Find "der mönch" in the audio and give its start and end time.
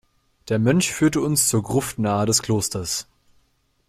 0.49-0.91